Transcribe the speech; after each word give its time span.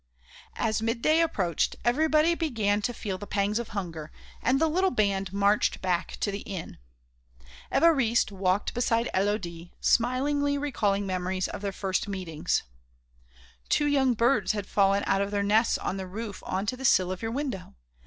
As 0.55 0.81
midday 0.81 1.19
approached 1.21 1.75
everybody 1.85 2.33
began 2.33 2.81
to 2.81 2.91
feel 2.91 3.19
pangs 3.19 3.59
of 3.59 3.67
hunger 3.67 4.11
and 4.41 4.59
the 4.59 4.65
little 4.67 4.89
band 4.89 5.31
marched 5.31 5.79
back 5.79 6.17
to 6.21 6.31
the 6.31 6.39
inn. 6.39 6.79
Évariste 7.71 8.31
walked 8.31 8.73
beside 8.73 9.11
Élodie, 9.13 9.69
smilingly 9.79 10.57
recalling 10.57 11.05
memories 11.05 11.47
of 11.47 11.61
their 11.61 11.71
first 11.71 12.07
meetings: 12.07 12.63
"Two 13.69 13.85
young 13.85 14.15
birds 14.15 14.53
had 14.53 14.65
fallen 14.65 15.03
out 15.05 15.21
of 15.21 15.29
their 15.29 15.43
nests 15.43 15.77
on 15.77 15.97
the 15.97 16.07
roof 16.07 16.41
on 16.47 16.65
to 16.65 16.75
the 16.75 16.83
sill 16.83 17.11
of 17.11 17.21
your 17.21 17.29
window. 17.29 17.75